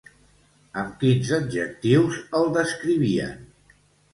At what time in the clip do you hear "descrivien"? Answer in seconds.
2.59-3.39